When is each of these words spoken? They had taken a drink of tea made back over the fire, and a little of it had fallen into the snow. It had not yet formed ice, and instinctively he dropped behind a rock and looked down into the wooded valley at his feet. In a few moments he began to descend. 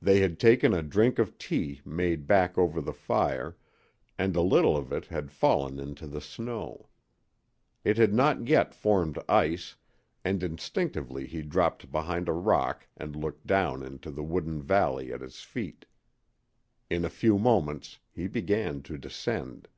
They 0.00 0.20
had 0.20 0.38
taken 0.40 0.72
a 0.72 0.82
drink 0.82 1.18
of 1.18 1.36
tea 1.36 1.82
made 1.84 2.26
back 2.26 2.56
over 2.56 2.80
the 2.80 2.94
fire, 2.94 3.58
and 4.16 4.34
a 4.34 4.40
little 4.40 4.74
of 4.78 4.92
it 4.94 5.08
had 5.08 5.30
fallen 5.30 5.78
into 5.78 6.06
the 6.06 6.22
snow. 6.22 6.88
It 7.84 7.98
had 7.98 8.14
not 8.14 8.46
yet 8.48 8.74
formed 8.74 9.18
ice, 9.28 9.76
and 10.24 10.42
instinctively 10.42 11.26
he 11.26 11.42
dropped 11.42 11.92
behind 11.92 12.30
a 12.30 12.32
rock 12.32 12.86
and 12.96 13.14
looked 13.14 13.46
down 13.46 13.82
into 13.84 14.10
the 14.10 14.24
wooded 14.24 14.62
valley 14.64 15.12
at 15.12 15.20
his 15.20 15.42
feet. 15.42 15.84
In 16.88 17.04
a 17.04 17.10
few 17.10 17.38
moments 17.38 17.98
he 18.10 18.26
began 18.26 18.80
to 18.84 18.96
descend. 18.96 19.68